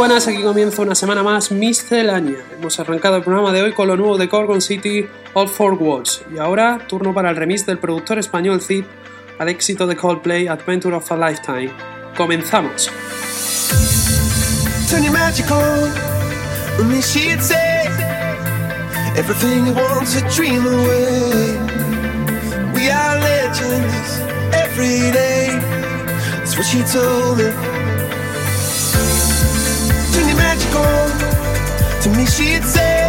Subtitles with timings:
[0.00, 2.38] Aquí comienza una semana más miscelánea.
[2.56, 6.24] Hemos arrancado el programa de hoy con lo nuevo de Corgon City, All Four Words.
[6.34, 8.86] Y ahora, turno para el remix del productor español Zip
[9.38, 11.70] al éxito de Coldplay, Adventure of a Lifetime.
[12.16, 12.90] Comenzamos.
[19.14, 21.52] Everything you want to dream away.
[22.72, 24.20] We are legends
[24.54, 25.48] every day.
[26.38, 27.71] That's what she told me.
[32.02, 33.06] To me, she'd say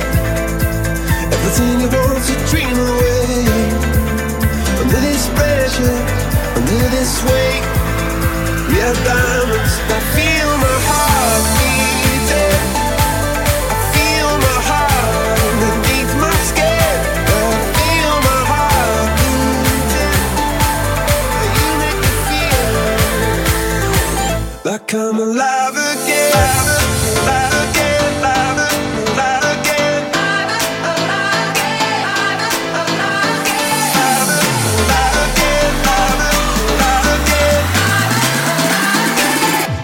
[1.34, 3.42] everything you want to dream away.
[4.82, 5.98] Under this pressure,
[6.54, 7.66] under this weight,
[8.70, 9.74] we diamonds.
[9.90, 12.62] I feel my heart beating.
[13.74, 16.98] I feel my heart underneath my skin.
[17.34, 17.36] I
[17.80, 20.22] feel my heart beating.
[21.58, 22.78] You make me feel
[24.72, 25.63] like I'm alive.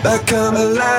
[0.09, 0.98] I come alive.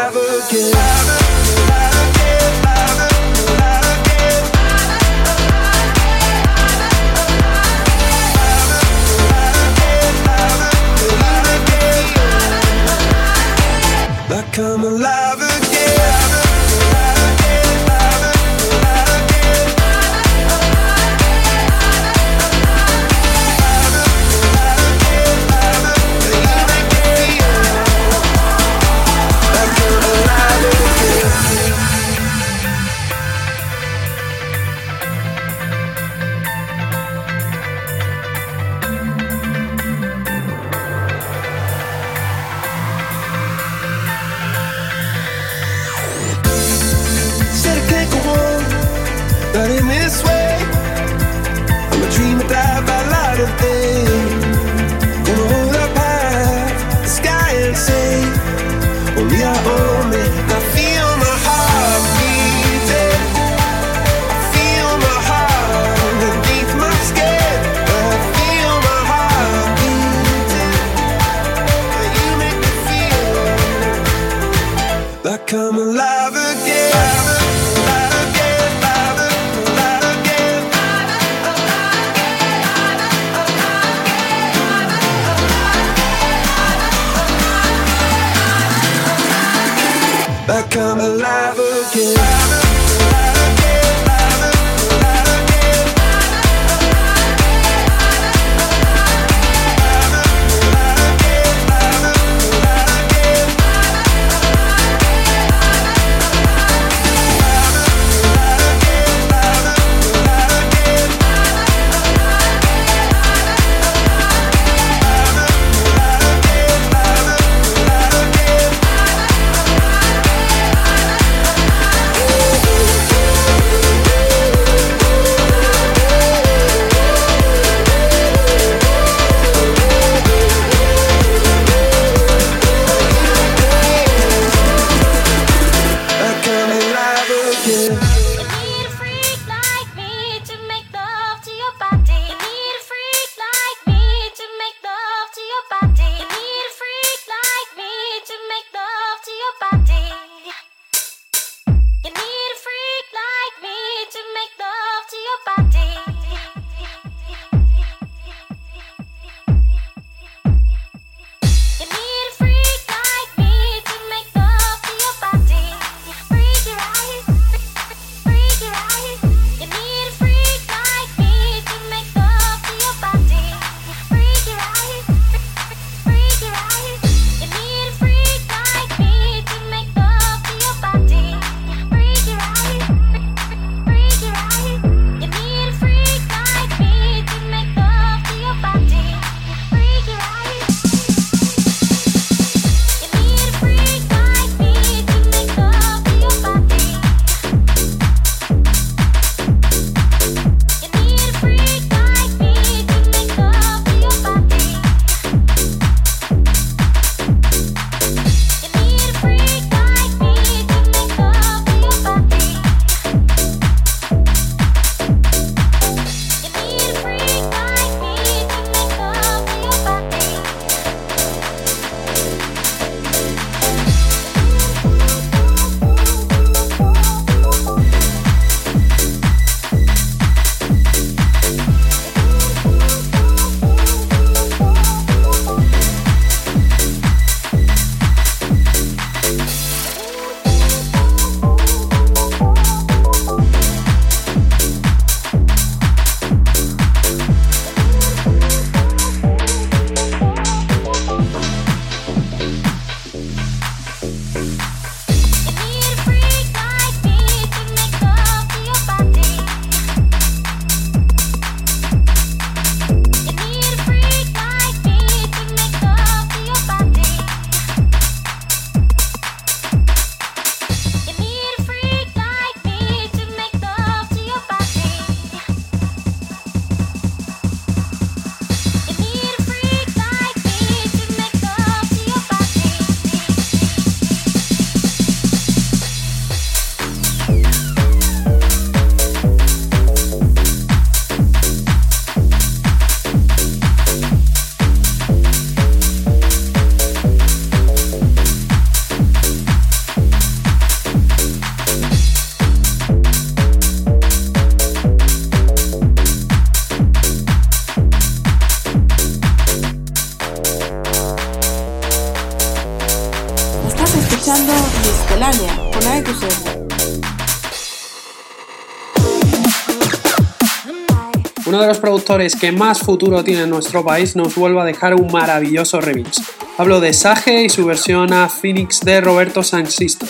[322.21, 326.21] Productores que más futuro tiene en nuestro país nos vuelve a dejar un maravilloso remix.
[326.59, 330.05] Hablo de Sage y su versión a Phoenix de Roberto Sansisto.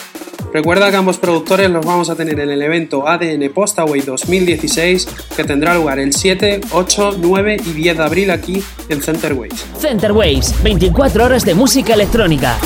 [0.52, 5.44] Recuerda que ambos productores los vamos a tener en el evento ADN Postaway 2016 que
[5.44, 9.64] tendrá lugar el 7, 8, 9 y 10 de abril aquí en Center Waves.
[9.78, 12.58] Center Waves, 24 horas de música electrónica.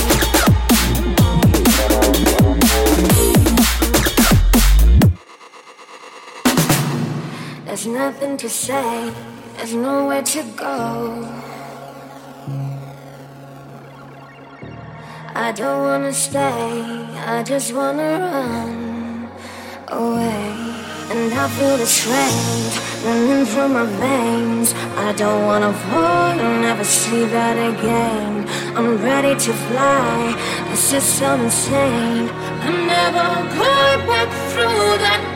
[7.65, 9.11] There's nothing to say,
[9.65, 11.27] there's nowhere to go.
[15.33, 16.69] I don't wanna stay,
[17.25, 19.27] I just wanna run
[19.87, 20.45] away.
[21.09, 24.73] And I feel the strange running through my veins.
[24.97, 28.47] I don't wanna fall and never see that again.
[28.77, 30.35] I'm ready to fly,
[30.69, 32.29] this is so insane.
[32.65, 33.25] I'm never
[33.57, 35.34] going back through that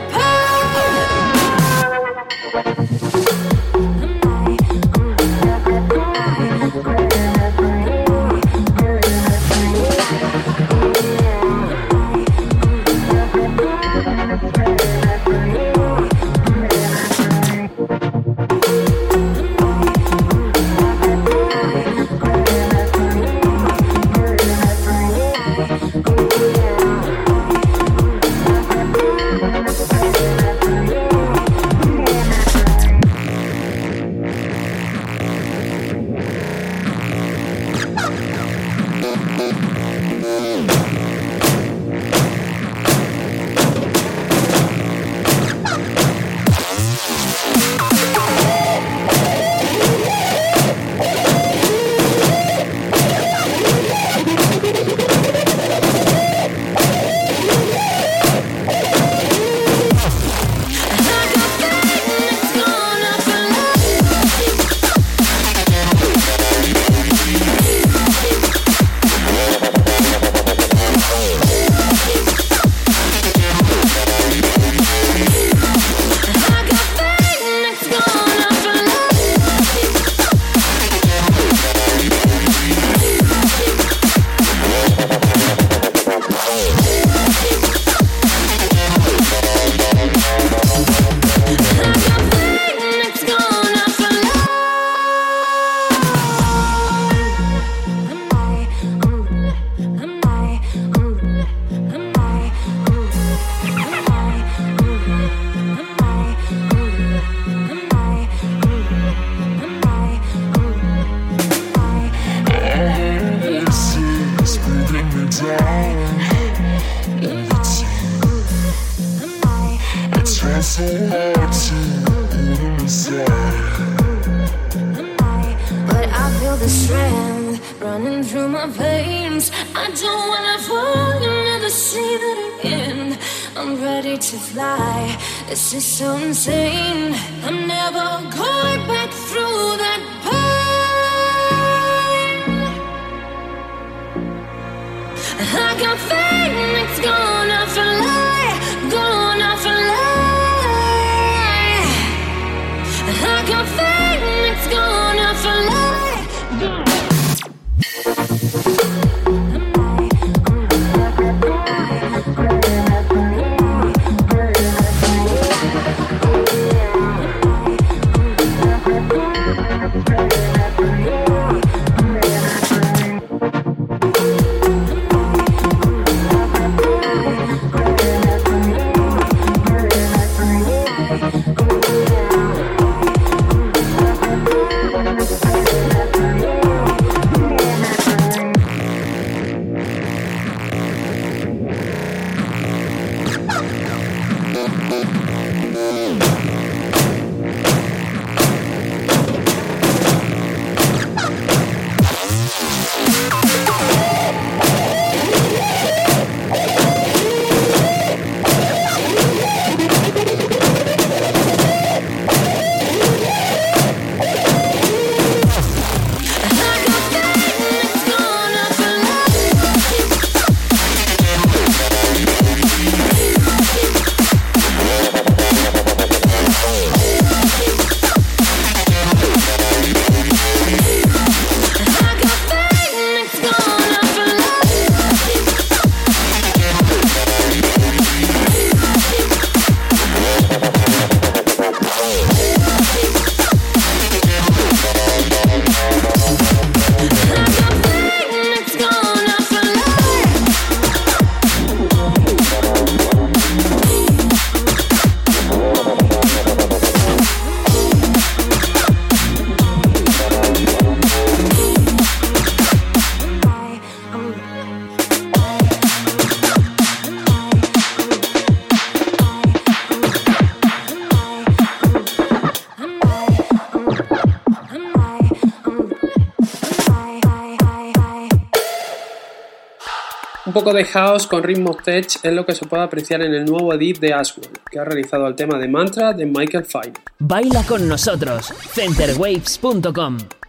[280.50, 283.44] Un poco de house con ritmo tech es lo que se puede apreciar en el
[283.44, 286.94] nuevo edit de Aswell, que ha realizado el tema de Mantra de Michael Fine.
[287.20, 288.52] Baila con nosotros.
[288.74, 290.39] Centerwaves.com.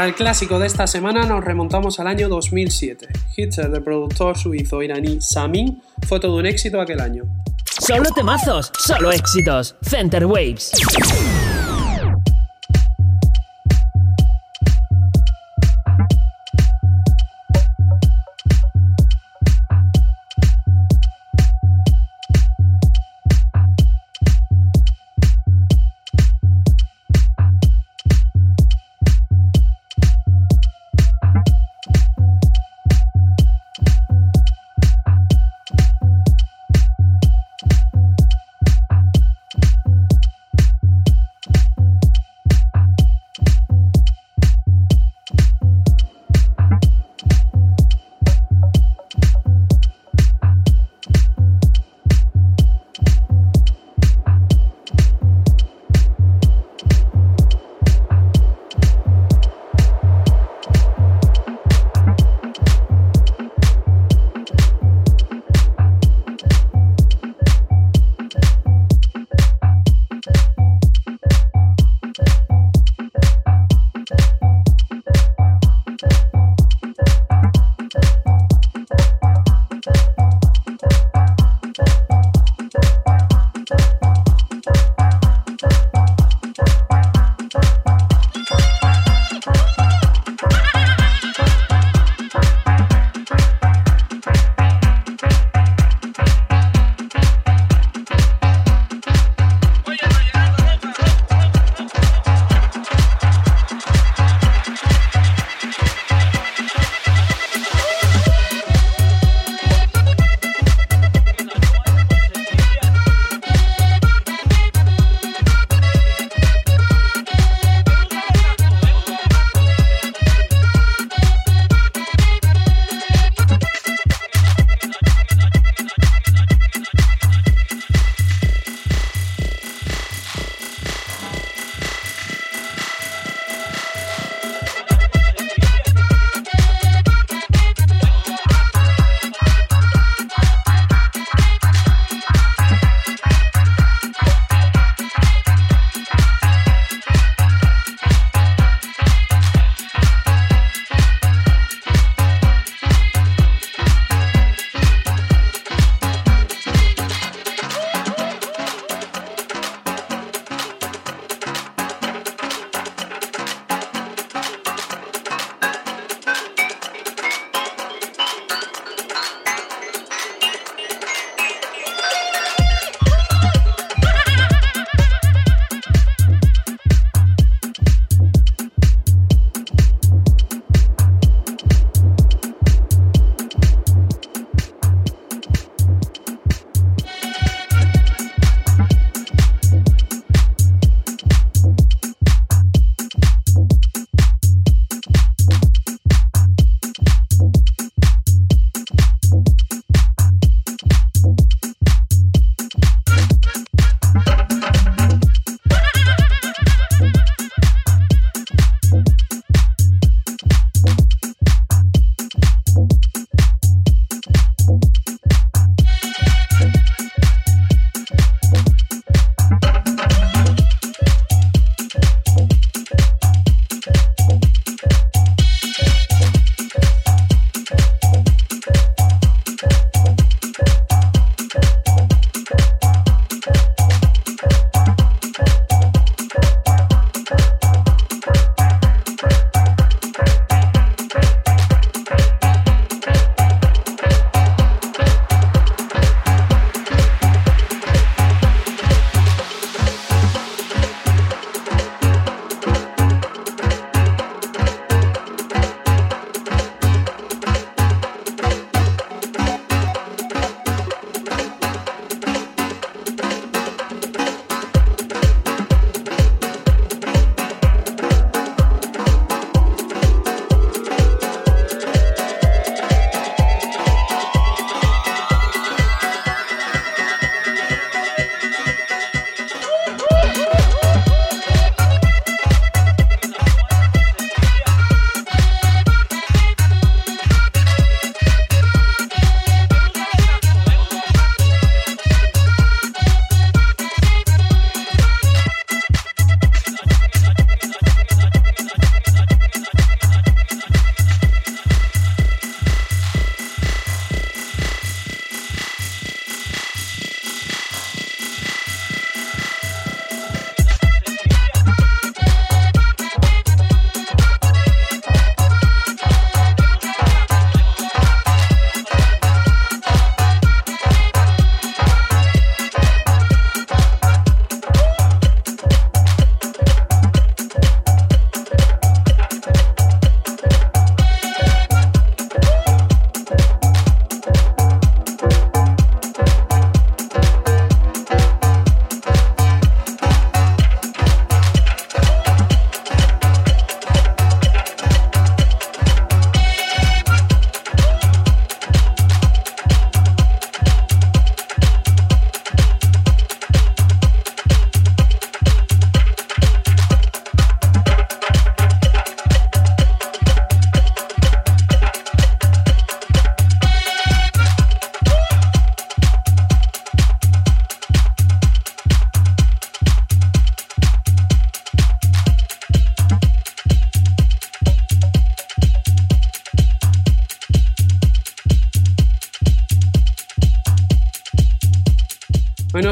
[0.00, 3.06] Para el clásico de esta semana nos remontamos al año 2007.
[3.36, 7.24] Hitcher del productor suizo iraní Samin fue todo un éxito aquel año.
[7.78, 9.76] Solo temazos, solo éxitos.
[9.82, 10.70] Center Waves.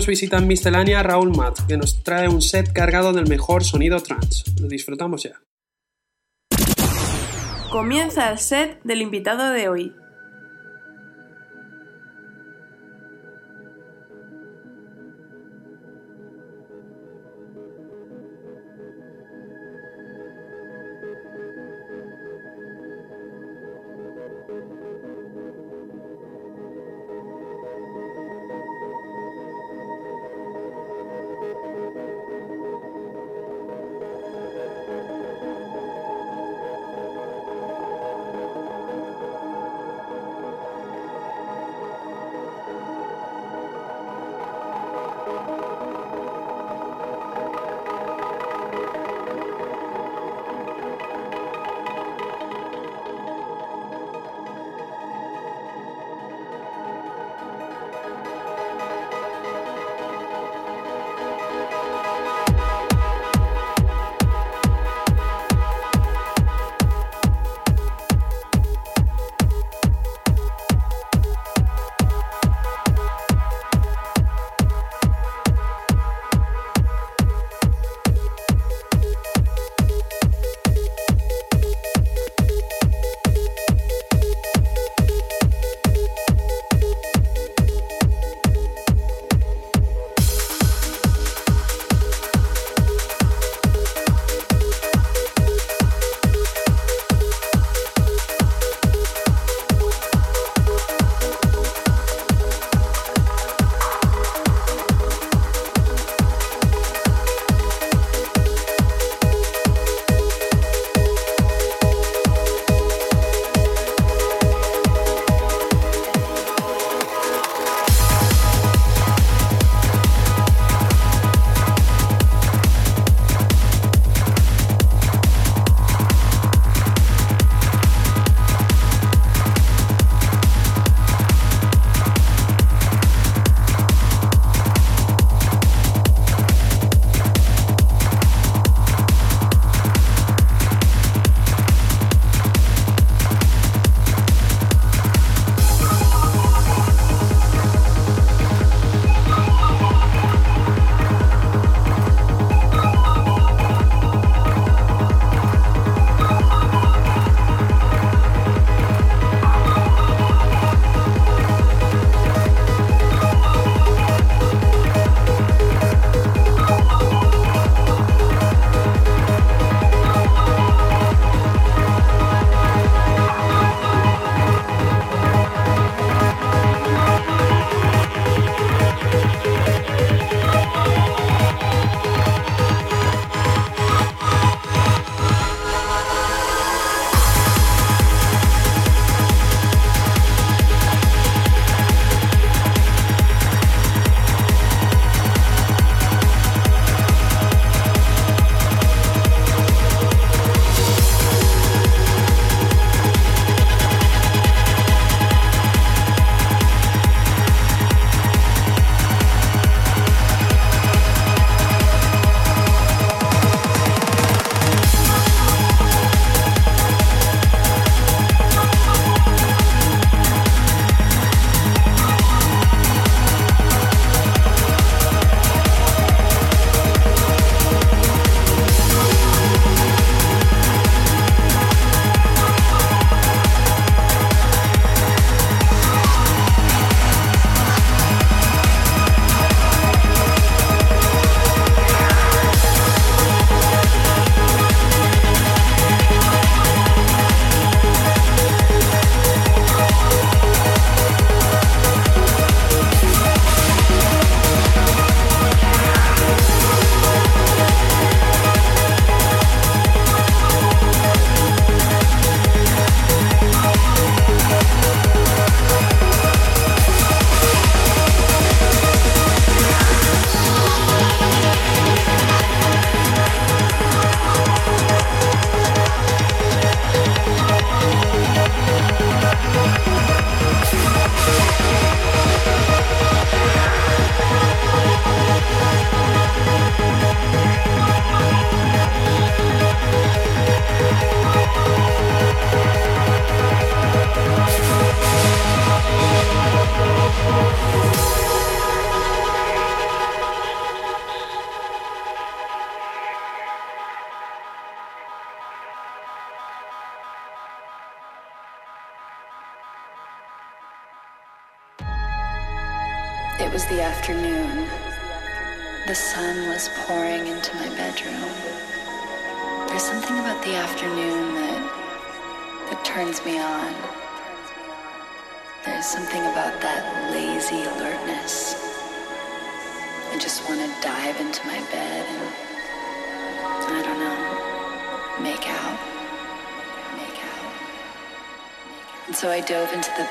[0.09, 4.45] Visita en Miscelánea Raúl Matt, que nos trae un set cargado del mejor sonido trance.
[4.61, 5.41] Lo disfrutamos ya.
[7.71, 9.95] Comienza el set del invitado de hoy.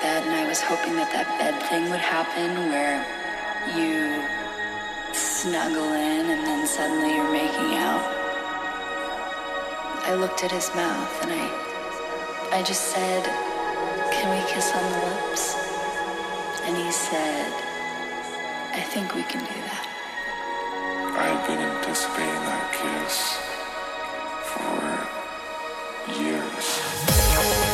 [0.02, 3.02] Bed and I was hoping that that bed thing would happen where
[3.76, 4.22] you
[5.14, 8.06] snuggle in and then suddenly you're making out.
[10.06, 11.46] I looked at his mouth and I
[12.58, 13.24] I just said,
[14.12, 15.56] "Can we kiss on the lips?"
[16.66, 17.52] And he said,
[18.74, 19.86] "I think we can do that."
[21.26, 23.18] I've been anticipating that kiss
[24.52, 24.78] for
[26.22, 27.67] years.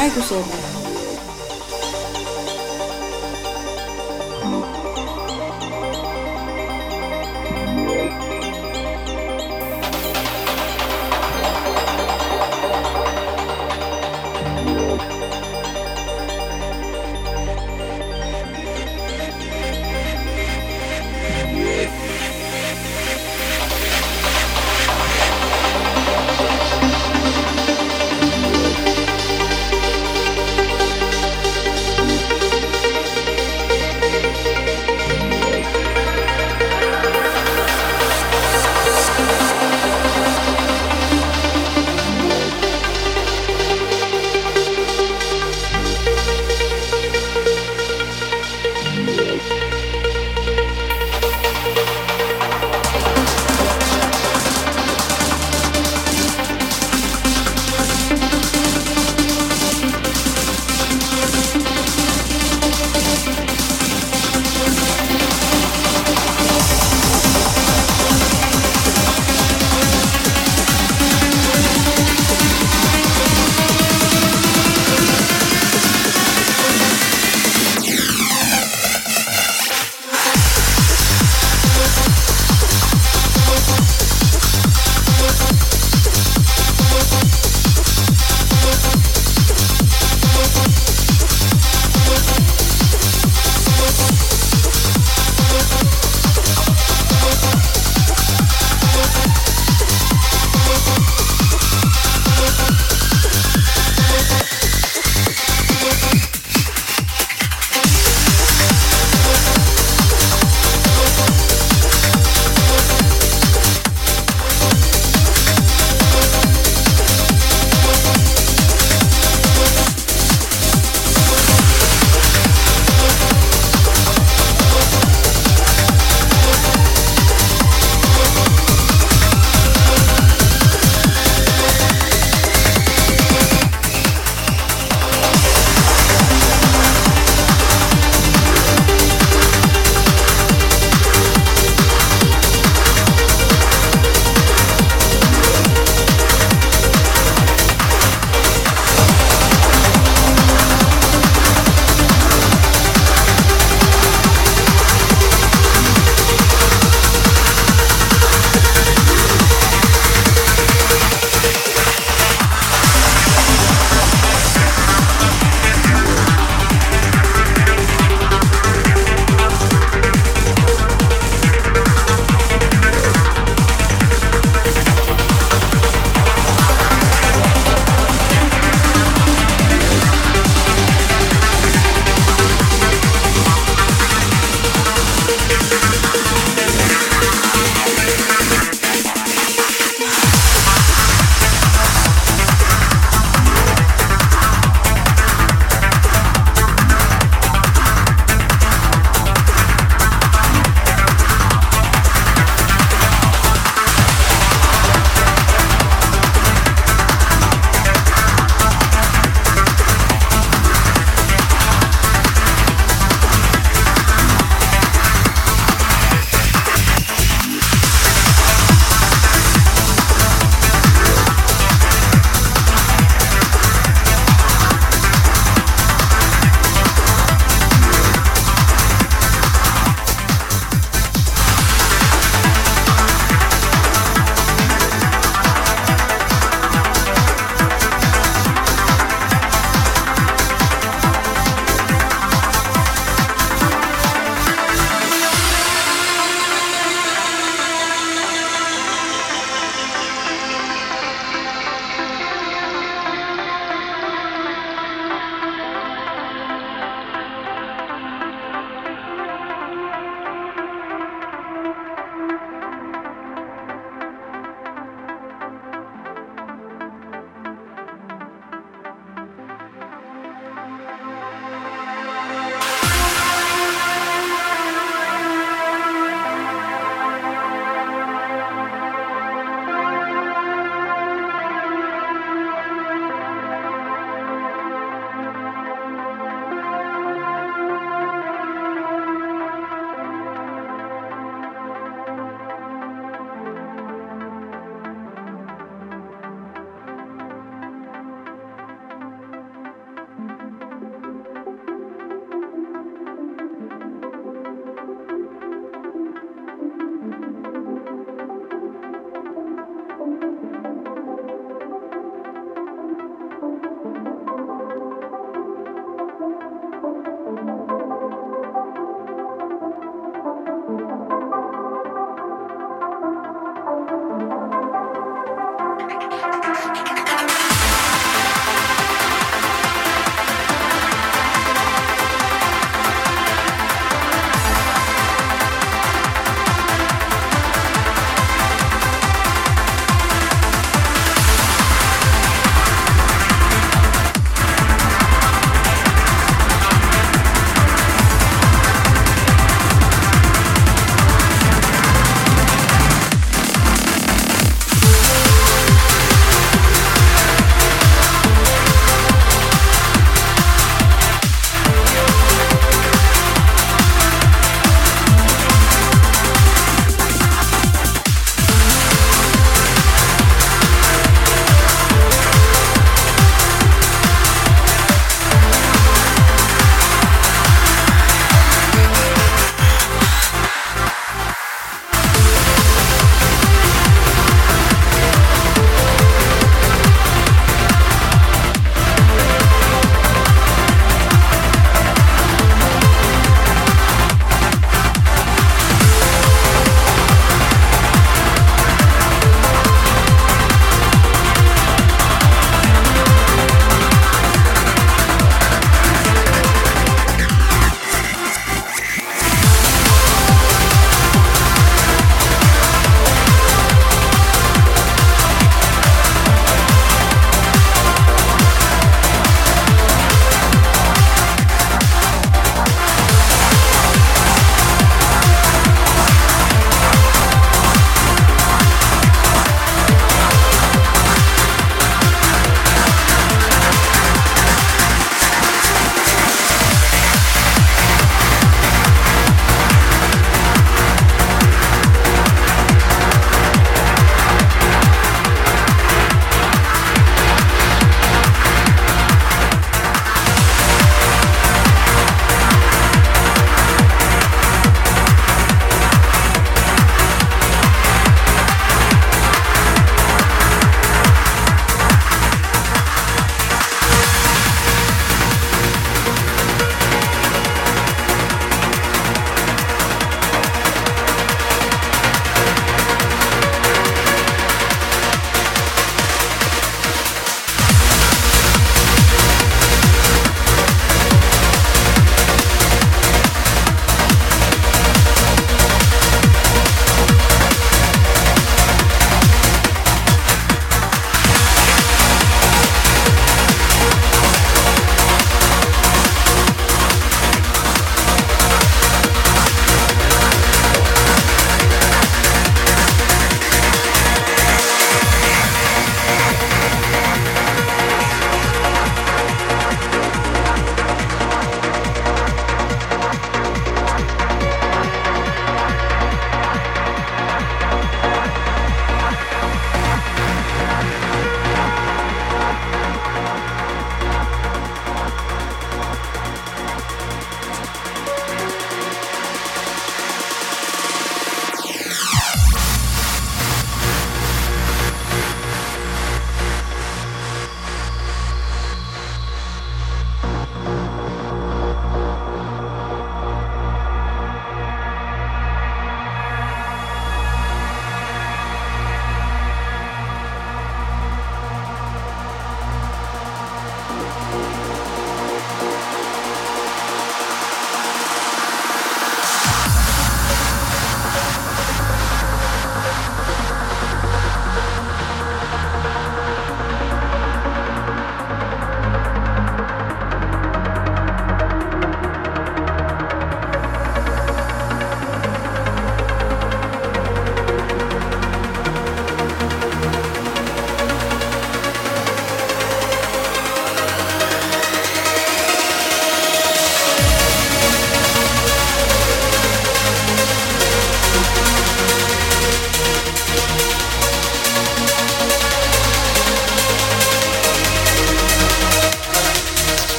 [0.00, 0.69] Miscelánea con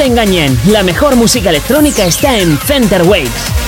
[0.00, 3.59] te engañen, la mejor música electrónica está en Center Waves.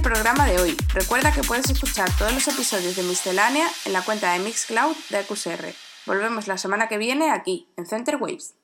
[0.00, 0.76] El programa de hoy.
[0.94, 5.24] Recuerda que puedes escuchar todos los episodios de Miscelánea en la cuenta de Mixcloud de
[5.24, 5.74] QSR.
[6.06, 8.54] Volvemos la semana que viene aquí, en Center Waves.